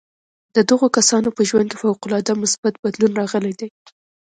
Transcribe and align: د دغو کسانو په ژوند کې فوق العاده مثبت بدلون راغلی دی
د 0.55 0.57
دغو 0.69 0.87
کسانو 0.97 1.29
په 1.37 1.41
ژوند 1.49 1.67
کې 1.69 1.77
فوق 1.83 1.99
العاده 2.05 2.33
مثبت 2.43 2.73
بدلون 2.83 3.11
راغلی 3.19 3.53
دی 3.59 3.67